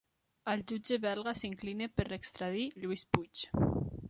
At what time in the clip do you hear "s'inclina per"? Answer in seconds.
1.41-2.07